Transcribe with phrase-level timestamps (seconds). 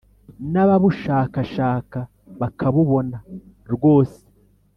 [0.51, 1.99] n’ababushakashaka
[2.39, 3.17] bakabubona
[3.73, 4.19] rwose,